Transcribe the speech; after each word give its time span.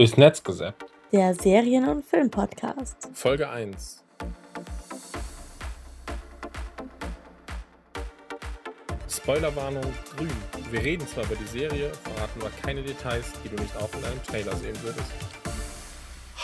Durchs 0.00 0.16
Netz 0.16 0.42
gesappt. 0.42 0.86
Der 1.12 1.34
Serien- 1.34 1.86
und 1.86 2.02
Filmpodcast. 2.02 3.10
Folge 3.12 3.46
1. 3.50 4.02
Spoilerwarnung 9.10 9.84
grün. 10.16 10.32
Wir 10.70 10.80
reden 10.82 11.06
zwar 11.06 11.24
über 11.24 11.36
die 11.36 11.44
Serie, 11.44 11.92
verraten 11.92 12.40
aber 12.40 12.48
keine 12.62 12.82
Details, 12.82 13.30
die 13.44 13.50
du 13.50 13.56
nicht 13.56 13.76
auch 13.76 13.92
in 13.92 14.02
einem 14.02 14.22
Trailer 14.22 14.56
sehen 14.56 14.82
würdest. 14.82 15.12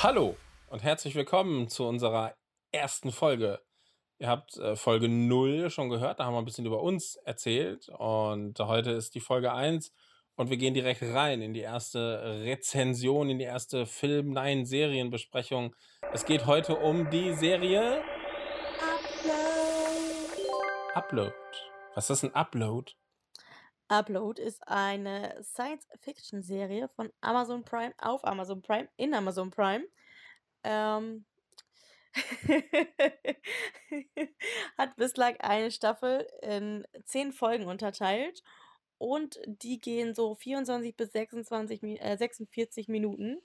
Hallo 0.02 0.36
und 0.68 0.82
herzlich 0.82 1.14
willkommen 1.14 1.70
zu 1.70 1.86
unserer 1.86 2.34
ersten 2.72 3.10
Folge. 3.10 3.62
Ihr 4.18 4.28
habt 4.28 4.58
äh, 4.58 4.76
Folge 4.76 5.08
0 5.08 5.70
schon 5.70 5.88
gehört, 5.88 6.20
da 6.20 6.26
haben 6.26 6.34
wir 6.34 6.40
ein 6.40 6.44
bisschen 6.44 6.66
über 6.66 6.82
uns 6.82 7.16
erzählt 7.24 7.88
und 7.88 8.58
heute 8.58 8.90
ist 8.90 9.14
die 9.14 9.20
Folge 9.20 9.54
1 9.54 9.92
und 10.36 10.50
wir 10.50 10.58
gehen 10.58 10.74
direkt 10.74 11.02
rein 11.02 11.40
in 11.40 11.54
die 11.54 11.60
erste 11.60 12.40
Rezension, 12.44 13.30
in 13.30 13.38
die 13.38 13.44
erste 13.44 13.86
Film-Nein-Serienbesprechung. 13.86 15.74
Es 16.12 16.26
geht 16.26 16.46
heute 16.46 16.76
um 16.76 17.10
die 17.10 17.32
Serie 17.32 18.04
Upload. 20.94 21.34
Was 21.94 22.10
ist 22.10 22.22
ein 22.22 22.34
Upload? 22.34 22.92
Upload 23.88 24.40
ist 24.40 24.66
eine 24.68 25.42
Science-Fiction-Serie 25.42 26.88
von 26.88 27.10
Amazon 27.20 27.64
Prime 27.64 27.94
auf 27.98 28.24
Amazon 28.24 28.60
Prime 28.60 28.88
in 28.96 29.14
Amazon 29.14 29.50
Prime. 29.50 29.86
Ähm, 30.64 31.24
hat 34.78 34.96
bislang 34.96 35.36
eine 35.38 35.70
Staffel 35.70 36.26
in 36.42 36.86
zehn 37.04 37.32
Folgen 37.32 37.66
unterteilt 37.66 38.42
und 38.98 39.38
die 39.46 39.78
gehen 39.80 40.14
so 40.14 40.34
24 40.34 40.96
bis 40.96 41.12
26, 41.12 41.82
Mi- 41.82 41.98
äh, 42.00 42.16
46 42.16 42.88
Minuten. 42.88 43.38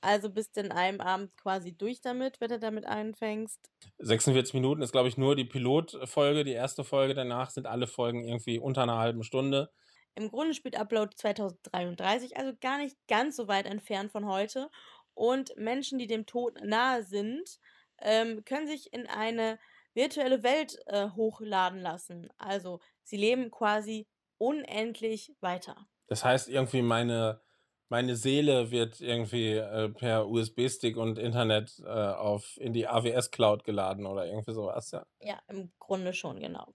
Also 0.00 0.30
bist 0.30 0.56
du 0.56 0.60
in 0.60 0.70
einem 0.70 1.00
Abend 1.00 1.36
quasi 1.36 1.72
durch 1.76 2.00
damit, 2.00 2.40
wenn 2.40 2.50
du 2.50 2.58
damit 2.60 2.86
anfängst. 2.86 3.58
46 3.98 4.54
Minuten 4.54 4.80
ist, 4.80 4.92
glaube 4.92 5.08
ich, 5.08 5.18
nur 5.18 5.34
die 5.34 5.44
Pilotfolge, 5.44 6.44
die 6.44 6.52
erste 6.52 6.84
Folge. 6.84 7.14
Danach 7.14 7.50
sind 7.50 7.66
alle 7.66 7.88
Folgen 7.88 8.22
irgendwie 8.22 8.60
unter 8.60 8.84
einer 8.84 8.98
halben 8.98 9.24
Stunde. 9.24 9.72
Im 10.14 10.30
Grunde 10.30 10.54
spielt 10.54 10.76
Upload 10.78 11.14
2033, 11.16 12.36
also 12.36 12.52
gar 12.60 12.78
nicht 12.78 12.96
ganz 13.08 13.36
so 13.36 13.48
weit 13.48 13.66
entfernt 13.66 14.12
von 14.12 14.26
heute. 14.26 14.70
Und 15.14 15.52
Menschen, 15.56 15.98
die 15.98 16.06
dem 16.06 16.26
Tod 16.26 16.60
nahe 16.64 17.02
sind, 17.02 17.58
ähm, 18.00 18.44
können 18.44 18.68
sich 18.68 18.92
in 18.92 19.08
eine 19.08 19.58
virtuelle 19.94 20.44
Welt 20.44 20.78
äh, 20.86 21.08
hochladen 21.10 21.80
lassen. 21.80 22.28
Also 22.38 22.78
sie 23.02 23.16
leben 23.16 23.50
quasi 23.50 24.06
unendlich 24.38 25.32
weiter. 25.40 25.86
Das 26.06 26.24
heißt, 26.24 26.48
irgendwie 26.48 26.82
meine, 26.82 27.40
meine 27.88 28.16
Seele 28.16 28.70
wird 28.70 29.00
irgendwie 29.00 29.52
äh, 29.52 29.88
per 29.90 30.28
USB-Stick 30.28 30.96
und 30.96 31.18
Internet 31.18 31.80
äh, 31.84 31.88
auf, 31.88 32.56
in 32.58 32.72
die 32.72 32.86
AWS-Cloud 32.86 33.64
geladen 33.64 34.06
oder 34.06 34.26
irgendwie 34.26 34.52
sowas, 34.52 34.90
ja. 34.90 35.04
Ja, 35.20 35.38
im 35.48 35.72
Grunde 35.78 36.12
schon, 36.12 36.40
genau. 36.40 36.74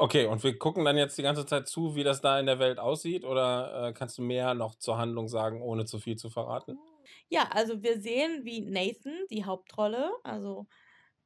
Okay, 0.00 0.26
und 0.26 0.44
wir 0.44 0.56
gucken 0.58 0.84
dann 0.84 0.96
jetzt 0.96 1.18
die 1.18 1.22
ganze 1.22 1.44
Zeit 1.44 1.66
zu, 1.66 1.96
wie 1.96 2.04
das 2.04 2.20
da 2.20 2.38
in 2.38 2.46
der 2.46 2.60
Welt 2.60 2.78
aussieht, 2.78 3.24
oder 3.24 3.88
äh, 3.88 3.92
kannst 3.92 4.16
du 4.18 4.22
mehr 4.22 4.54
noch 4.54 4.76
zur 4.76 4.96
Handlung 4.96 5.28
sagen, 5.28 5.60
ohne 5.60 5.86
zu 5.86 5.98
viel 5.98 6.16
zu 6.16 6.30
verraten? 6.30 6.78
Ja, 7.28 7.48
also 7.50 7.82
wir 7.82 8.00
sehen, 8.00 8.44
wie 8.44 8.60
Nathan, 8.60 9.14
die 9.30 9.44
Hauptrolle, 9.44 10.12
also 10.22 10.66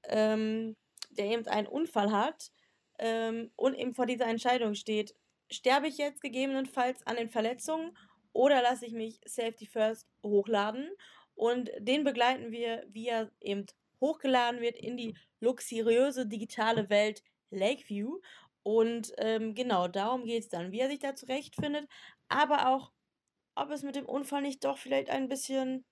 ähm, 0.04 0.76
der 1.10 1.26
eben 1.26 1.46
einen 1.46 1.66
Unfall 1.66 2.12
hat 2.12 2.50
ähm, 2.98 3.52
und 3.56 3.74
eben 3.74 3.94
vor 3.94 4.06
dieser 4.06 4.26
Entscheidung 4.26 4.74
steht, 4.74 5.14
sterbe 5.52 5.88
ich 5.88 5.98
jetzt 5.98 6.20
gegebenenfalls 6.20 7.06
an 7.06 7.16
den 7.16 7.30
Verletzungen 7.30 7.96
oder 8.32 8.62
lasse 8.62 8.86
ich 8.86 8.92
mich 8.92 9.20
Safety 9.24 9.66
First 9.66 10.08
hochladen? 10.24 10.88
Und 11.34 11.70
den 11.78 12.04
begleiten 12.04 12.50
wir, 12.50 12.84
wie 12.88 13.08
er 13.08 13.30
eben 13.40 13.66
hochgeladen 14.00 14.60
wird 14.60 14.76
in 14.76 14.96
die 14.96 15.16
luxuriöse 15.40 16.26
digitale 16.26 16.90
Welt 16.90 17.22
Lakeview. 17.50 18.18
Und 18.62 19.12
ähm, 19.18 19.54
genau 19.54 19.88
darum 19.88 20.24
geht 20.24 20.44
es 20.44 20.48
dann, 20.48 20.72
wie 20.72 20.80
er 20.80 20.88
sich 20.88 21.00
da 21.00 21.14
zurechtfindet, 21.14 21.88
aber 22.28 22.68
auch, 22.68 22.92
ob 23.54 23.70
es 23.70 23.82
mit 23.82 23.96
dem 23.96 24.06
Unfall 24.06 24.42
nicht 24.42 24.64
doch 24.64 24.78
vielleicht 24.78 25.10
ein 25.10 25.28
bisschen 25.28 25.84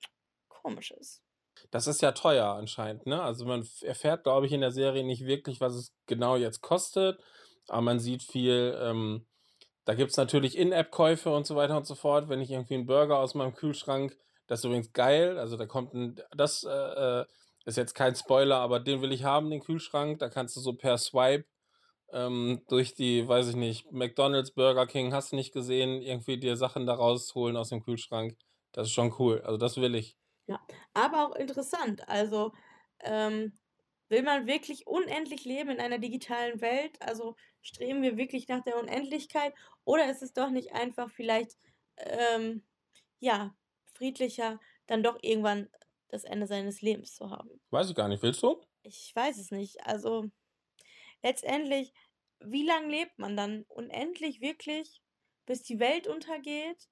komisch 0.49 0.93
ist. 0.93 1.23
Das 1.71 1.87
ist 1.87 2.01
ja 2.01 2.13
teuer 2.13 2.47
anscheinend, 2.47 3.07
ne? 3.07 3.21
Also 3.23 3.45
man 3.45 3.69
erfährt, 3.83 4.23
glaube 4.23 4.47
ich, 4.47 4.53
in 4.53 4.61
der 4.61 4.71
Serie 4.71 5.05
nicht 5.05 5.27
wirklich, 5.27 5.61
was 5.61 5.75
es 5.75 5.95
genau 6.07 6.37
jetzt 6.37 6.63
kostet, 6.63 7.21
aber 7.69 7.83
man 7.83 7.99
sieht 7.99 8.23
viel, 8.23 8.79
ähm, 8.81 9.27
da 9.85 9.95
gibt 9.95 10.11
es 10.11 10.17
natürlich 10.17 10.57
In-App-Käufe 10.57 11.31
und 11.31 11.47
so 11.47 11.57
weiter 11.57 11.77
und 11.77 11.87
so 11.87 11.95
fort. 11.95 12.29
Wenn 12.29 12.41
ich 12.41 12.51
irgendwie 12.51 12.75
einen 12.75 12.87
Burger 12.87 13.19
aus 13.19 13.35
meinem 13.35 13.55
Kühlschrank, 13.55 14.17
das 14.47 14.61
ist 14.61 14.65
übrigens 14.65 14.93
geil, 14.93 15.39
also 15.39 15.57
da 15.57 15.67
kommt 15.67 15.95
ein, 15.95 16.21
das 16.37 16.65
äh, 16.65 16.71
äh, 17.21 17.25
ist 17.65 17.77
jetzt 17.77 17.95
kein 17.95 18.15
Spoiler, 18.15 18.57
aber 18.57 18.81
den 18.81 19.03
will 19.03 19.13
ich 19.13 19.25
haben, 19.25 19.51
den 19.51 19.61
Kühlschrank. 19.61 20.19
Da 20.19 20.29
kannst 20.29 20.57
du 20.57 20.61
so 20.61 20.73
per 20.75 20.99
Swipe 20.99 21.45
ähm, 22.13 22.63
durch 22.69 22.95
die, 22.95 23.27
weiß 23.27 23.49
ich 23.49 23.57
nicht, 23.57 23.93
McDonald's, 23.93 24.53
Burger 24.53 24.87
King, 24.87 25.13
hast 25.13 25.33
du 25.33 25.37
nicht 25.37 25.53
gesehen, 25.53 26.03
irgendwie 26.03 26.39
dir 26.39 26.57
Sachen 26.57 26.87
da 26.87 26.95
rausholen 26.95 27.57
aus 27.57 27.69
dem 27.69 27.83
Kühlschrank. 27.83 28.37
Das 28.73 28.89
ist 28.89 28.93
schon 28.93 29.15
cool. 29.19 29.41
Also 29.43 29.57
das 29.57 29.77
will 29.77 29.95
ich. 29.95 30.17
Ja, 30.47 30.61
aber 30.95 31.27
auch 31.27 31.37
interessant. 31.37 32.09
Also, 32.09 32.53
ähm, 33.01 33.53
will 34.11 34.23
man 34.23 34.47
wirklich 34.47 34.87
unendlich 34.87 35.45
leben 35.47 35.71
in 35.71 35.81
einer 35.81 35.99
digitalen 35.99 36.61
Welt? 36.61 37.01
Also 37.03 37.37
streben 37.63 38.03
wir 38.03 38.17
wirklich 38.19 38.49
nach 38.49 38.63
der 38.63 38.79
Unendlichkeit? 38.79 39.55
Oder 39.85 40.11
ist 40.11 40.23
es 40.23 40.35
doch 40.35 40.51
nicht 40.51 40.73
einfach 40.75 41.11
vielleicht, 41.11 41.57
ähm, 41.99 42.65
ja, 43.21 43.57
friedlicher, 43.95 44.61
dann 44.87 45.03
doch 45.03 45.19
irgendwann 45.23 45.71
das 46.09 46.25
Ende 46.25 46.47
seines 46.47 46.83
Lebens 46.83 47.15
zu 47.15 47.31
haben? 47.31 47.61
Weiß 47.71 47.91
ich 47.91 47.97
gar 47.97 48.09
nicht. 48.09 48.23
Willst 48.23 48.43
du? 48.43 48.61
Ich 48.83 49.15
weiß 49.15 49.39
es 49.39 49.51
nicht. 49.51 49.87
Also 49.87 50.31
letztendlich, 51.23 51.93
wie 52.41 52.67
lange 52.67 52.89
lebt 52.89 53.19
man 53.19 53.37
dann? 53.37 53.65
Unendlich 53.69 54.41
wirklich, 54.41 55.03
bis 55.47 55.63
die 55.63 55.81
Welt 55.81 56.07
untergeht? 56.09 56.89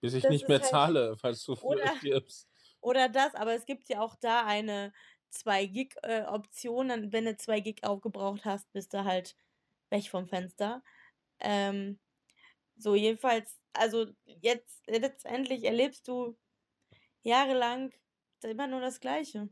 Bis 0.00 0.14
ich 0.14 0.26
Das 0.26 0.30
nicht 0.30 0.48
mehr 0.48 0.62
halt. 0.62 0.62
zahle, 0.62 1.16
falls 1.18 1.44
du 1.44 1.54
früher 1.54 1.86
Oder, 1.88 1.96
stirbst. 1.98 2.48
oder 2.80 3.08
das, 3.08 3.34
aber 3.34 3.54
es 3.54 3.66
gibt 3.66 3.88
ja 3.88 4.00
auch 4.02 4.16
da 4.16 4.44
eine 4.46 4.92
2 5.30 5.66
Gig 5.66 5.94
äh, 6.02 6.22
Option. 6.22 6.88
Dann, 6.88 7.12
wenn 7.12 7.24
du 7.26 7.36
2 7.36 7.60
Gig 7.60 7.84
aufgebraucht 7.84 8.44
hast, 8.44 8.70
bist 8.72 8.94
du 8.94 9.04
halt 9.04 9.36
weg 9.90 10.08
vom 10.08 10.26
Fenster. 10.26 10.82
Ähm, 11.40 11.98
so, 12.76 12.94
jedenfalls, 12.94 13.58
also 13.72 14.06
jetzt 14.24 14.82
letztendlich 14.86 15.64
erlebst 15.64 16.08
du 16.08 16.36
jahrelang 17.22 17.92
immer 18.42 18.66
nur 18.66 18.80
das 18.80 19.00
Gleiche. 19.00 19.48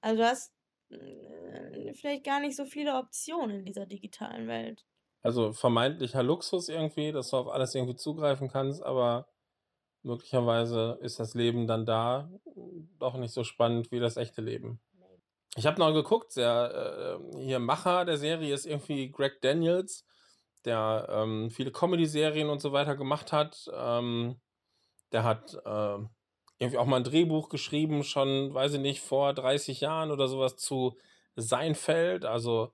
Also 0.00 0.22
du 0.22 0.28
hast 0.28 0.52
äh, 0.90 1.94
vielleicht 1.94 2.24
gar 2.24 2.40
nicht 2.40 2.56
so 2.56 2.64
viele 2.64 2.96
Optionen 2.96 3.60
in 3.60 3.64
dieser 3.64 3.86
digitalen 3.86 4.46
Welt. 4.48 4.84
Also 5.22 5.52
vermeintlicher 5.52 6.22
Luxus 6.22 6.68
irgendwie, 6.68 7.10
dass 7.10 7.30
du 7.30 7.38
auf 7.38 7.48
alles 7.48 7.74
irgendwie 7.74 7.96
zugreifen 7.96 8.48
kannst, 8.48 8.82
aber 8.82 9.26
möglicherweise 10.02 10.98
ist 11.00 11.18
das 11.18 11.34
Leben 11.34 11.66
dann 11.66 11.84
da 11.84 12.30
doch 12.98 13.16
nicht 13.16 13.32
so 13.32 13.44
spannend 13.44 13.90
wie 13.90 14.00
das 14.00 14.16
echte 14.16 14.42
Leben. 14.42 14.80
Ich 15.56 15.66
habe 15.66 15.78
noch 15.78 15.92
geguckt, 15.92 16.36
der 16.36 17.18
äh, 17.34 17.38
hier 17.42 17.58
Macher 17.58 18.04
der 18.04 18.18
Serie 18.18 18.52
ist 18.52 18.66
irgendwie 18.66 19.10
Greg 19.10 19.40
Daniels, 19.40 20.04
der 20.66 21.06
ähm, 21.10 21.50
viele 21.50 21.72
Comedy-Serien 21.72 22.50
und 22.50 22.60
so 22.60 22.72
weiter 22.72 22.94
gemacht 22.94 23.32
hat. 23.32 23.70
Ähm, 23.72 24.38
der 25.12 25.24
hat 25.24 25.54
äh, 25.64 25.98
irgendwie 26.58 26.78
auch 26.78 26.86
mal 26.86 26.96
ein 26.96 27.04
Drehbuch 27.04 27.48
geschrieben, 27.48 28.04
schon, 28.04 28.52
weiß 28.52 28.74
ich 28.74 28.80
nicht, 28.80 29.00
vor 29.00 29.32
30 29.32 29.80
Jahren 29.80 30.10
oder 30.10 30.28
sowas 30.28 30.56
zu 30.56 30.98
Seinfeld, 31.36 32.24
also 32.24 32.72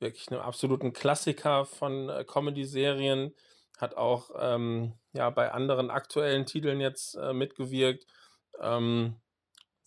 wirklich 0.00 0.30
einem 0.30 0.40
absoluten 0.40 0.92
Klassiker 0.92 1.64
von 1.64 2.08
äh, 2.08 2.24
Comedy-Serien. 2.24 3.34
Hat 3.78 3.96
auch 3.96 4.30
ähm, 4.38 4.94
ja, 5.12 5.30
bei 5.30 5.52
anderen 5.52 5.90
aktuellen 5.90 6.46
Titeln 6.46 6.80
jetzt 6.80 7.16
äh, 7.16 7.32
mitgewirkt. 7.32 8.06
Ähm, 8.60 9.20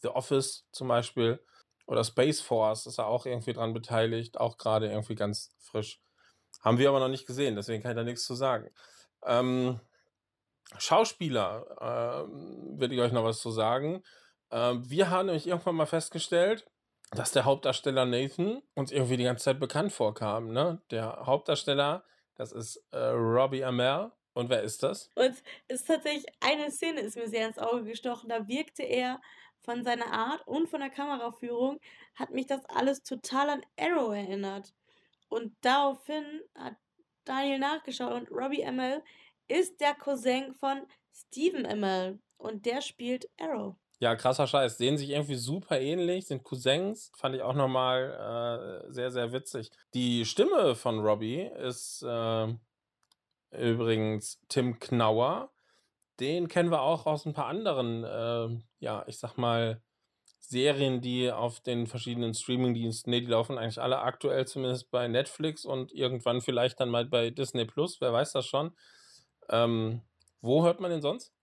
The 0.02 0.10
Office 0.10 0.66
zum 0.72 0.88
Beispiel 0.88 1.40
oder 1.86 2.04
Space 2.04 2.42
Force 2.42 2.86
ist 2.86 3.00
er 3.00 3.08
auch 3.08 3.26
irgendwie 3.26 3.54
dran 3.54 3.74
beteiligt, 3.74 4.40
auch 4.40 4.58
gerade 4.58 4.90
irgendwie 4.90 5.16
ganz 5.16 5.56
frisch. 5.60 6.02
Haben 6.62 6.78
wir 6.78 6.90
aber 6.90 7.00
noch 7.00 7.08
nicht 7.08 7.26
gesehen, 7.26 7.56
deswegen 7.56 7.82
kann 7.82 7.92
ich 7.92 7.98
da 7.98 8.04
nichts 8.04 8.26
zu 8.26 8.36
sagen. 8.36 8.70
Ähm, 9.26 9.80
Schauspieler, 10.78 12.26
ähm, 12.30 12.80
will 12.80 12.92
ich 12.92 13.00
euch 13.00 13.14
noch 13.14 13.24
was 13.24 13.40
zu 13.40 13.52
sagen. 13.52 14.04
Ähm, 14.52 14.90
wir 14.90 15.10
haben 15.10 15.28
nämlich 15.28 15.48
irgendwann 15.48 15.76
mal 15.76 15.86
festgestellt, 15.86 16.68
dass 17.12 17.32
der 17.32 17.46
Hauptdarsteller 17.46 18.06
Nathan 18.06 18.62
uns 18.76 18.92
irgendwie 18.92 19.18
die 19.18 19.24
ganze 19.24 19.46
Zeit 19.46 19.60
bekannt 19.60 19.94
vorkam. 19.94 20.52
Ne? 20.52 20.82
Der 20.92 21.26
Hauptdarsteller, 21.26 22.04
das 22.36 22.52
ist 22.52 22.84
äh, 22.92 22.98
Robbie 22.98 23.64
Amell. 23.64 24.12
Und 24.34 24.50
wer 24.50 24.62
ist 24.62 24.84
das? 24.84 25.10
Und 25.16 25.32
es 25.68 25.80
ist 25.80 25.88
tatsächlich 25.88 26.26
eine 26.42 26.70
Szene 26.70 27.02
ist 27.02 27.16
mir 27.16 27.28
sehr 27.28 27.48
ins 27.48 27.58
Auge 27.58 27.86
gestochen. 27.86 28.30
Da 28.30 28.48
wirkte 28.48 28.84
er 28.84 29.20
von 29.64 29.84
seiner 29.84 30.12
Art 30.12 30.46
und 30.48 30.70
von 30.70 30.80
der 30.80 30.90
Kameraführung, 30.90 31.80
hat 32.16 32.32
mich 32.32 32.48
das 32.48 32.66
alles 32.66 33.04
total 33.04 33.50
an 33.50 33.66
Arrow 33.80 34.14
erinnert. 34.14 34.74
Und 35.30 35.56
daraufhin 35.62 36.42
hat 36.56 36.76
Daniel 37.26 37.60
nachgeschaut 37.60 38.14
und 38.14 38.32
Robbie 38.32 38.66
Amell 38.66 39.04
ist 39.48 39.80
der 39.82 39.94
Cousin 39.94 40.54
von 40.54 40.82
Stephen 41.14 41.66
Amell 41.66 42.20
und 42.38 42.66
der 42.66 42.82
spielt 42.82 43.30
Arrow. 43.40 43.76
Ja, 44.00 44.16
krasser 44.16 44.46
Scheiß. 44.46 44.78
Sehen 44.78 44.98
sich 44.98 45.10
irgendwie 45.10 45.36
super 45.36 45.80
ähnlich, 45.80 46.28
sind 46.28 46.44
Cousins. 46.44 47.12
Fand 47.16 47.36
ich 47.36 47.42
auch 47.42 47.56
noch 47.56 47.68
mal, 47.68 48.84
äh, 48.88 48.92
sehr, 48.92 49.10
sehr 49.12 49.32
witzig. 49.32 49.72
Die 49.96 50.24
Stimme 50.26 50.76
von 50.76 51.00
Robbie 51.00 51.42
ist, 51.42 52.06
ähm, 52.08 52.60
übrigens 53.52 54.40
Tim 54.50 54.80
Knauer. 54.80 55.52
Den 56.20 56.48
kennen 56.48 56.70
wir 56.70 56.82
auch 56.82 57.08
aus 57.08 57.26
ein 57.26 57.34
paar 57.34 57.48
anderen, 57.48 58.06
ähm, 58.08 58.67
ja, 58.80 59.04
ich 59.08 59.18
sag 59.20 59.38
mal, 59.38 59.82
Serien, 60.40 61.02
die 61.02 61.32
auf 61.32 61.60
den 61.62 61.88
verschiedenen 61.88 62.34
Streamingdiensten 62.34 63.12
ne, 63.12 63.22
die 63.22 63.28
laufen 63.28 63.58
eigentlich 63.58 63.82
alle 63.82 64.00
aktuell 64.00 64.46
zumindest 64.48 64.92
bei 64.92 65.08
Netflix 65.08 65.66
und 65.66 65.92
irgendwann 65.94 66.42
vielleicht 66.42 66.80
dann 66.80 66.90
mal 66.90 67.06
bei 67.06 67.30
Disney 67.32 67.66
Plus, 67.66 68.02
wer 68.02 68.14
weiß 68.14 68.34
das 68.34 68.46
schon. 68.48 68.76
Ähm, 69.50 70.04
wo 70.42 70.64
hört 70.66 70.80
man 70.82 70.92
den 70.92 71.02
sonst? 71.02 71.34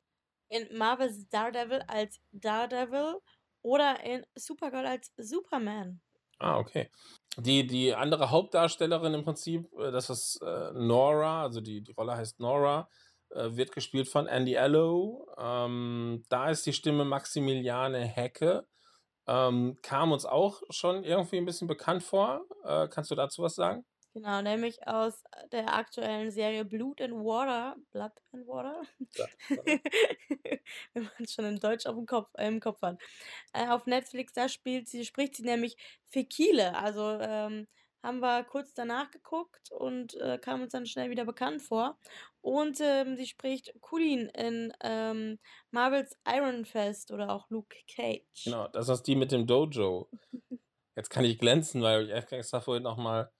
In 0.48 0.75
Marvel's 0.78 1.28
Daredevil 1.28 1.82
als 1.86 2.19
Daredevil 2.32 3.20
oder 3.60 4.00
in 4.02 4.25
Supergirl 4.34 4.86
als 4.86 5.12
Superman. 5.19 6.00
Ah, 6.40 6.58
okay. 6.58 6.90
Die 7.38 7.66
die 7.66 7.94
andere 7.94 8.31
Hauptdarstellerin 8.31 9.14
im 9.14 9.22
Prinzip, 9.25 9.72
äh, 9.78 9.90
das 9.92 10.10
ist, 10.10 10.40
äh, 10.42 10.72
Nora, 10.72 11.42
also 11.42 11.60
die 11.60 11.82
die 11.82 11.92
Rolle 11.92 12.16
heißt 12.16 12.40
Nora, 12.40 12.88
wird 13.34 13.72
gespielt 13.72 14.08
von 14.08 14.26
Andy 14.26 14.56
Allo. 14.56 15.26
Ähm, 15.38 16.22
da 16.28 16.50
ist 16.50 16.66
die 16.66 16.72
Stimme 16.72 17.04
Maximiliane 17.04 18.00
Häcke. 18.04 18.66
Ähm, 19.26 19.78
kam 19.82 20.12
uns 20.12 20.26
auch 20.26 20.62
schon 20.70 21.04
irgendwie 21.04 21.38
ein 21.38 21.46
bisschen 21.46 21.69
bekannt 21.69 22.02
vor. 22.02 22.44
Äh, 22.64 22.88
kannst 22.88 23.10
du 23.10 23.14
dazu 23.14 23.42
was 23.42 23.54
sagen? 23.54 23.84
Genau, 24.14 24.42
nämlich 24.42 24.86
aus 24.86 25.25
der 25.50 25.75
aktuellen 25.75 26.31
Serie 26.31 26.64
Blood 26.64 27.00
and 27.00 27.14
Water. 27.14 27.75
Blood 27.90 28.12
and 28.32 28.46
Water? 28.46 28.82
Ja, 29.16 29.26
Wenn 30.94 31.02
man 31.02 31.12
es 31.19 31.32
schon 31.32 31.46
in 31.46 31.58
Deutsch 31.58 31.86
auf 31.86 31.96
dem 31.96 32.06
Kopf, 32.06 32.31
äh, 32.34 32.46
im 32.46 32.60
Kopf 32.60 32.81
hat. 32.82 33.00
Äh, 33.52 33.66
auf 33.69 33.86
Netflix, 33.86 34.32
da 34.32 34.48
spielt 34.48 34.88
sie, 34.88 35.04
spricht 35.04 35.34
sie 35.34 35.42
nämlich 35.42 35.76
Fekile. 36.06 36.76
Also 36.76 37.19
ähm, 37.20 37.66
haben 38.05 38.21
wir 38.21 38.45
kurz 38.45 38.75
danach 38.75 39.11
geguckt 39.11 39.73
und 39.73 40.15
äh, 40.21 40.39
kam 40.39 40.62
uns 40.62 40.73
dann 40.73 40.87
schnell 40.87 41.11
wieder 41.11 41.25
bekannt 41.25 41.62
vor. 41.62 41.99
Und 42.43 42.79
ähm, 42.81 43.17
sie 43.17 43.27
spricht 43.27 43.75
Kulin 43.81 44.29
in 44.29 44.73
ähm, 44.83 45.39
Marvels 45.71 46.17
Iron 46.29 46.67
Fist 46.67 47.11
oder 47.11 47.31
auch 47.31 47.49
Luke 47.49 47.75
Cage. 47.89 48.45
Genau, 48.45 48.69
das 48.69 48.89
ist 48.91 49.05
die 49.05 49.17
mit 49.17 49.33
dem 49.33 49.47
Dojo. 49.47 50.11
Jetzt 50.97 51.09
kann 51.09 51.25
ich 51.25 51.39
glänzen, 51.39 51.83
weil 51.83 52.11
ich 52.11 52.33
extra 52.33 52.61
vorhin 52.61 52.85
noch 52.85 52.99
mal 52.99 53.33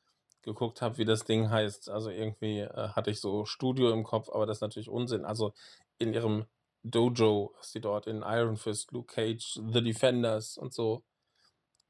geguckt 0.43 0.83
habe, 0.83 0.99
wie 0.99 1.05
das 1.05 1.25
Ding 1.25 1.51
heißt. 1.51 1.91
Also 1.91 2.11
irgendwie 2.11 2.61
äh, 2.61 2.89
hatte 2.89 3.11
ich 3.11 3.21
so 3.21 3.45
Studio 3.45 3.93
im 3.93 4.03
Kopf, 4.03 4.31
aber 4.31 4.47
das 4.47 4.59
ist 4.59 4.63
natürlich 4.63 4.89
Unsinn. 4.89 5.25
Also 5.25 5.53
in 5.99 6.15
ihrem 6.15 6.47
Dojo 6.83 7.55
ist 7.61 7.73
sie 7.73 7.81
dort 7.81 8.07
in 8.07 8.23
Iron 8.23 8.57
Fist, 8.57 8.93
Luke 8.93 9.15
Cage, 9.15 9.61
The 9.73 9.83
Defenders 9.83 10.57
und 10.57 10.73
so 10.73 11.05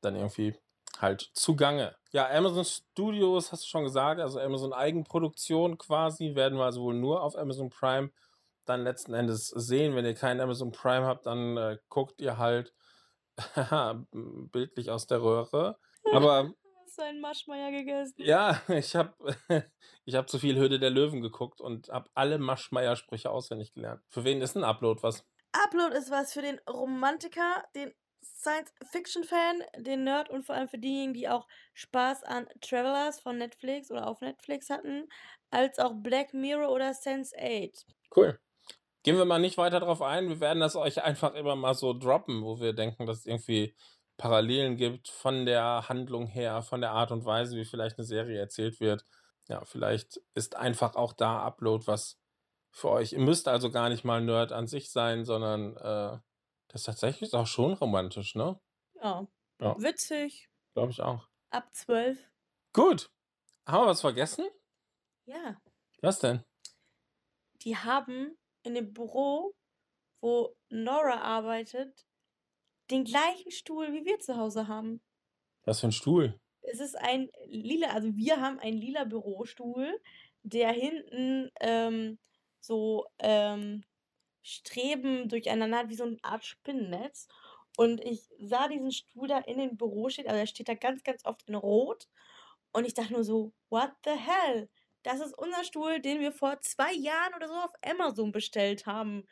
dann 0.00 0.16
irgendwie 0.16 0.54
halt 1.00 1.30
zugange. 1.34 1.96
Ja, 2.12 2.28
Amazon 2.30 2.64
Studios 2.64 3.52
hast 3.52 3.64
du 3.64 3.68
schon 3.68 3.84
gesagt, 3.84 4.20
also 4.20 4.40
Amazon 4.40 4.72
Eigenproduktion 4.72 5.78
quasi, 5.78 6.34
werden 6.34 6.58
wir 6.58 6.64
also 6.64 6.82
wohl 6.82 6.94
nur 6.94 7.22
auf 7.22 7.36
Amazon 7.36 7.70
Prime 7.70 8.10
dann 8.64 8.84
letzten 8.84 9.14
Endes 9.14 9.48
sehen. 9.48 9.94
Wenn 9.94 10.04
ihr 10.04 10.14
keinen 10.14 10.40
Amazon 10.40 10.72
Prime 10.72 11.06
habt, 11.06 11.26
dann 11.26 11.56
äh, 11.56 11.78
guckt 11.88 12.20
ihr 12.20 12.38
halt 12.38 12.72
bildlich 14.12 14.90
aus 14.90 15.06
der 15.06 15.22
Röhre. 15.22 15.78
Aber 16.12 16.52
Hast 16.94 16.98
du 16.98 17.02
einen 17.02 17.20
Maschmeier 17.20 17.72
gegessen? 17.72 18.14
ja, 18.18 18.62
ich 18.68 18.94
habe 18.94 19.14
ich 20.04 20.14
hab 20.14 20.30
zu 20.30 20.38
viel 20.38 20.56
Höhle 20.56 20.78
der 20.78 20.90
Löwen 20.90 21.22
geguckt 21.22 21.60
und 21.60 21.88
habe 21.88 22.08
alle 22.14 22.38
Maschmeyer-Sprüche 22.38 23.30
auswendig 23.30 23.72
gelernt. 23.72 24.00
Für 24.10 24.22
wen 24.22 24.40
ist 24.40 24.56
ein 24.56 24.62
Upload 24.62 25.02
was? 25.02 25.26
Upload 25.50 25.96
ist 25.96 26.12
was 26.12 26.32
für 26.32 26.42
den 26.42 26.60
Romantiker, 26.70 27.64
den 27.74 27.92
Science-Fiction-Fan, 28.24 29.62
den 29.78 30.04
Nerd 30.04 30.30
und 30.30 30.44
vor 30.44 30.54
allem 30.54 30.68
für 30.68 30.78
diejenigen, 30.78 31.14
die 31.14 31.28
auch 31.28 31.46
Spaß 31.74 32.24
an 32.24 32.46
Travelers 32.60 33.20
von 33.20 33.38
Netflix 33.38 33.90
oder 33.90 34.06
auf 34.06 34.20
Netflix 34.20 34.70
hatten, 34.70 35.08
als 35.50 35.78
auch 35.78 35.92
Black 35.94 36.34
Mirror 36.34 36.70
oder 36.70 36.90
Sense8. 36.90 37.84
Cool. 38.14 38.38
Gehen 39.02 39.18
wir 39.18 39.26
mal 39.26 39.38
nicht 39.38 39.58
weiter 39.58 39.80
drauf 39.80 40.00
ein. 40.00 40.28
Wir 40.28 40.40
werden 40.40 40.60
das 40.60 40.76
euch 40.76 41.02
einfach 41.02 41.34
immer 41.34 41.56
mal 41.56 41.74
so 41.74 41.92
droppen, 41.92 42.42
wo 42.42 42.58
wir 42.60 42.72
denken, 42.72 43.06
dass 43.06 43.18
es 43.18 43.26
irgendwie 43.26 43.74
Parallelen 44.16 44.76
gibt 44.76 45.08
von 45.08 45.44
der 45.44 45.88
Handlung 45.88 46.26
her, 46.26 46.62
von 46.62 46.80
der 46.80 46.92
Art 46.92 47.10
und 47.10 47.24
Weise, 47.24 47.56
wie 47.56 47.64
vielleicht 47.64 47.98
eine 47.98 48.06
Serie 48.06 48.38
erzählt 48.38 48.80
wird. 48.80 49.04
Ja, 49.48 49.64
vielleicht 49.64 50.20
ist 50.34 50.56
einfach 50.56 50.96
auch 50.96 51.12
da 51.12 51.44
Upload 51.44 51.86
was 51.86 52.18
für 52.70 52.90
euch. 52.90 53.12
Ihr 53.12 53.20
müsst 53.20 53.46
also 53.46 53.70
gar 53.70 53.88
nicht 53.88 54.04
mal 54.04 54.20
Nerd 54.20 54.52
an 54.52 54.66
sich 54.66 54.90
sein, 54.90 55.24
sondern 55.24 55.76
äh, 55.76 56.18
das 56.74 56.80
ist 56.80 56.86
tatsächlich 56.86 57.32
auch 57.34 57.46
schon 57.46 57.72
romantisch, 57.74 58.34
ne? 58.34 58.60
Ja. 59.00 59.28
Ja, 59.60 59.80
Witzig. 59.80 60.50
glaube 60.74 60.90
ich 60.90 61.00
auch. 61.00 61.28
Ab 61.50 61.72
12. 61.72 62.28
Gut. 62.72 63.12
Haben 63.64 63.84
wir 63.84 63.90
was 63.90 64.00
vergessen? 64.00 64.48
Ja. 65.24 65.56
Was 66.02 66.18
denn? 66.18 66.42
Die 67.62 67.76
haben 67.76 68.36
in 68.64 68.74
dem 68.74 68.92
Büro, 68.92 69.54
wo 70.20 70.56
Nora 70.68 71.20
arbeitet, 71.20 72.08
den 72.90 73.04
gleichen 73.04 73.52
Stuhl, 73.52 73.92
wie 73.92 74.04
wir 74.04 74.18
zu 74.18 74.36
Hause 74.36 74.66
haben. 74.66 75.00
Was 75.62 75.78
für 75.78 75.86
ein 75.86 75.92
Stuhl? 75.92 76.40
Es 76.62 76.80
ist 76.80 76.96
ein 76.96 77.30
lila, 77.46 77.90
also 77.90 78.16
wir 78.16 78.40
haben 78.40 78.58
einen 78.58 78.78
lila 78.78 79.04
Bürostuhl, 79.04 79.96
der 80.42 80.72
hinten 80.72 81.52
ähm, 81.60 82.18
so 82.58 83.06
ähm, 83.20 83.84
Streben 84.44 85.28
durcheinander 85.28 85.88
wie 85.88 85.96
so 85.96 86.04
eine 86.04 86.18
Art 86.22 86.44
Spinnennetz. 86.44 87.26
Und 87.76 88.00
ich 88.04 88.28
sah 88.38 88.68
diesen 88.68 88.92
Stuhl 88.92 89.26
da 89.26 89.38
in 89.38 89.58
dem 89.58 89.76
Büro 89.76 90.08
stehen, 90.08 90.28
also 90.28 90.38
der 90.38 90.46
steht 90.46 90.68
da 90.68 90.74
ganz, 90.74 91.02
ganz 91.02 91.24
oft 91.24 91.42
in 91.48 91.56
Rot. 91.56 92.06
Und 92.72 92.84
ich 92.84 92.94
dachte 92.94 93.14
nur 93.14 93.24
so, 93.24 93.52
what 93.70 93.90
the 94.04 94.10
hell? 94.10 94.68
Das 95.02 95.20
ist 95.20 95.36
unser 95.36 95.64
Stuhl, 95.64 96.00
den 96.00 96.20
wir 96.20 96.30
vor 96.30 96.60
zwei 96.60 96.92
Jahren 96.92 97.34
oder 97.34 97.48
so 97.48 97.54
auf 97.54 97.72
Amazon 97.82 98.32
bestellt 98.32 98.86
haben. 98.86 99.26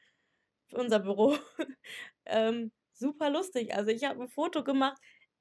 Für 0.69 0.79
unser 0.79 0.99
Büro. 0.99 1.37
ähm, 2.25 2.73
super 2.93 3.31
lustig. 3.31 3.75
Also 3.75 3.91
ich 3.91 4.05
habe 4.05 4.23
ein 4.23 4.29
Foto 4.29 4.65
gemacht 4.65 5.01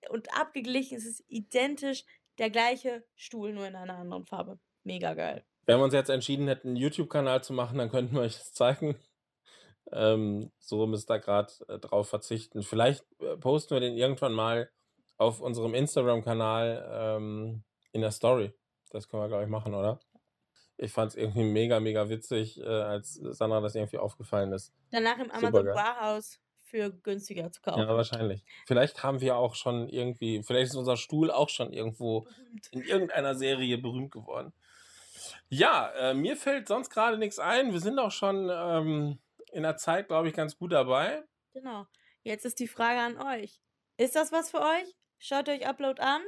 und 0.10 0.34
abgeglichen. 0.38 0.98
Es 0.98 1.06
ist 1.06 1.24
identisch 1.28 2.06
der 2.38 2.50
gleiche 2.50 3.06
Stuhl, 3.16 3.54
nur 3.54 3.68
in 3.68 3.76
einer 3.76 3.98
anderen 3.98 4.26
Farbe. 4.26 4.60
Mega 4.84 5.14
geil. 5.14 5.46
Wenn 5.66 5.80
wir 5.80 5.86
uns 5.86 5.94
jetzt 5.94 6.10
entschieden 6.10 6.48
hätten, 6.48 6.70
einen 6.70 6.78
YouTube-Kanal 6.78 7.44
zu 7.44 7.54
machen, 7.54 7.78
dann 7.78 7.90
könnten 7.90 8.16
wir 8.16 8.22
euch 8.22 8.38
das 8.38 8.54
zeigen. 8.54 8.98
Ähm, 9.92 10.52
so 10.60 10.86
müsst 10.88 11.10
ihr 11.12 11.20
gerade 11.20 11.52
äh, 11.68 11.80
drauf 11.80 12.10
verzichten. 12.10 12.64
Vielleicht 12.64 13.06
äh, 13.20 13.38
posten 13.38 13.76
wir 13.76 13.80
den 13.82 13.98
irgendwann 13.98 14.34
mal 14.34 14.70
auf 15.18 15.42
unserem 15.42 15.74
Instagram-Kanal 15.74 16.90
ähm, 16.92 17.64
in 17.92 18.02
der 18.02 18.12
Story. 18.12 18.54
Das 18.92 19.08
können 19.08 19.24
wir, 19.24 19.28
glaube 19.28 19.44
ich, 19.44 19.50
machen, 19.50 19.74
oder? 19.74 20.00
Ich 20.78 20.92
fand 20.92 21.12
es 21.12 21.16
irgendwie 21.18 21.44
mega, 21.44 21.80
mega 21.80 22.10
witzig, 22.10 22.60
äh, 22.60 22.64
als 22.66 23.14
Sandra 23.14 23.62
das 23.62 23.76
irgendwie 23.76 24.00
aufgefallen 24.00 24.52
ist. 24.54 24.74
Danach 24.92 25.20
im 25.20 25.30
Amazon. 25.30 25.68
Warehouse 25.68 26.40
für 26.64 26.90
günstiger 26.90 27.52
zu 27.52 27.60
Ja, 27.66 27.74
kaufen. 27.74 27.88
wahrscheinlich. 27.90 28.44
Vielleicht 28.66 29.04
haben 29.04 29.20
wir 29.22 29.36
auch 29.36 29.56
schon 29.56 29.90
irgendwie, 29.90 30.42
vielleicht 30.42 30.72
ist 30.72 30.76
unser 30.78 30.98
Stuhl 30.98 31.30
auch 31.30 31.50
schon 31.50 31.74
irgendwo 31.74 32.22
Berühmt. 32.22 32.68
in 32.72 32.82
irgendeiner 32.84 33.36
Serie 33.36 33.78
berühmt 33.78 34.12
geworden. 34.12 34.54
Ja, 35.50 35.92
äh, 35.92 36.14
mir 36.14 36.36
fällt 36.38 36.68
sonst 36.68 36.90
gerade 36.90 37.18
nichts 37.18 37.40
ein. 37.40 37.74
Wir 37.74 37.80
sind 37.82 38.00
auch 38.00 38.12
schon 38.12 38.50
ähm, 38.52 39.20
in 39.52 39.64
der 39.64 39.78
Zeit, 39.78 40.08
glaube 40.08 40.28
ich, 40.28 40.34
ganz 40.34 40.58
gut 40.58 40.72
dabei. 40.72 41.24
Genau. 41.54 41.86
Jetzt 42.24 42.46
ist 42.46 42.60
die 42.60 42.68
Frage 42.68 43.00
an 43.00 43.22
euch. 43.22 43.62
Ist 43.98 44.16
das 44.16 44.32
was 44.32 44.52
für 44.52 44.62
euch? 44.62 44.96
Schaut 45.18 45.50
euch 45.50 45.68
Upload 45.68 46.02
an. 46.02 46.22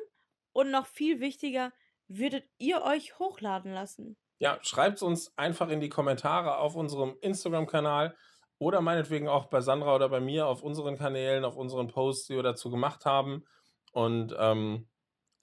Und 0.51 0.69
noch 0.69 0.85
viel 0.85 1.19
wichtiger, 1.19 1.73
würdet 2.07 2.45
ihr 2.57 2.83
euch 2.83 3.17
hochladen 3.17 3.73
lassen? 3.73 4.17
Ja, 4.37 4.59
schreibt 4.61 4.97
es 4.97 5.03
uns 5.03 5.35
einfach 5.37 5.69
in 5.69 5.79
die 5.79 5.89
Kommentare 5.89 6.57
auf 6.57 6.75
unserem 6.75 7.17
Instagram-Kanal 7.21 8.15
oder 8.59 8.81
meinetwegen 8.81 9.27
auch 9.27 9.45
bei 9.45 9.61
Sandra 9.61 9.95
oder 9.95 10.09
bei 10.09 10.19
mir 10.19 10.47
auf 10.47 10.61
unseren 10.61 10.97
Kanälen, 10.97 11.45
auf 11.45 11.55
unseren 11.55 11.87
Posts, 11.87 12.27
die 12.27 12.35
wir 12.35 12.43
dazu 12.43 12.69
gemacht 12.69 13.05
haben. 13.05 13.45
Und 13.91 14.35
ähm, 14.37 14.89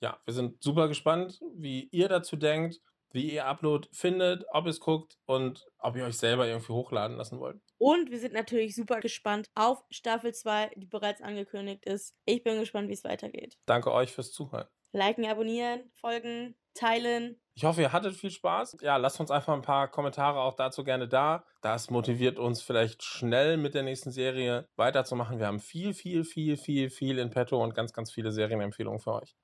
ja, 0.01 0.19
wir 0.25 0.35
sind 0.35 0.63
super 0.63 0.89
gespannt, 0.89 1.41
wie 1.55 1.89
ihr 1.93 2.09
dazu 2.09 2.37
denkt, 2.37 2.81
wie 3.13 3.33
ihr 3.33 3.47
Upload 3.47 3.89
findet, 3.93 4.45
ob 4.51 4.67
ihr 4.67 4.71
es 4.71 4.81
guckt 4.81 5.19
und 5.27 5.67
ob 5.79 5.97
ihr 5.97 6.05
euch 6.05 6.19
selber 6.19 6.47
irgendwie 6.47 6.73
hochladen 6.73 7.17
lassen 7.17 7.41
wollt. 7.41 7.61
Und 7.79 8.11
wir 8.11 8.19
sind 8.19 8.35
natürlich 8.35 8.75
super 8.75 9.01
gespannt 9.01 9.49
auf 9.55 9.83
Staffel 9.91 10.33
2, 10.33 10.73
die 10.77 10.87
bereits 10.87 11.23
angekündigt 11.23 11.85
ist. 11.87 12.15
Ich 12.25 12.43
bin 12.43 12.59
gespannt, 12.59 12.89
wie 12.89 12.95
es 12.95 13.05
weitergeht. 13.05 13.57
Danke 13.67 13.93
euch 13.93 14.13
fürs 14.13 14.33
Zuhören. 14.33 14.69
Liken, 14.93 15.25
abonnieren, 15.27 15.91
folgen, 15.95 16.57
teilen. 16.75 17.41
Ich 17.55 17.65
hoffe, 17.65 17.83
ihr 17.83 17.93
hattet 17.93 18.17
viel 18.17 18.31
Spaß. 18.31 18.79
Ja, 18.81 18.97
lasst 18.97 19.21
uns 19.21 19.31
einfach 19.31 19.53
ein 19.53 19.63
paar 19.63 19.89
Kommentare 19.89 20.41
auch 20.41 20.55
dazu 20.55 20.83
gerne 20.83 21.09
da. 21.09 21.45
Das 21.61 21.91
motiviert 21.91 22.39
uns 22.39 22.63
vielleicht 22.63 23.03
schnell 23.03 23.57
mit 23.57 23.75
der 23.75 23.83
nächsten 23.83 24.11
Serie 24.11 24.69
weiterzumachen. 24.77 25.39
Wir 25.39 25.47
haben 25.47 25.61
viel, 25.61 25.95
viel, 25.95 26.25
viel, 26.25 26.57
viel, 26.57 26.91
viel 26.91 27.19
in 27.19 27.31
petto 27.31 27.63
und 27.63 27.75
ganz, 27.75 27.93
ganz 27.93 28.11
viele 28.11 28.33
Serienempfehlungen 28.33 29.01
für 29.01 29.15
euch. 29.15 29.37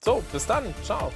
So, 0.00 0.22
bis 0.32 0.46
dann. 0.46 0.74
Ciao. 0.82 1.12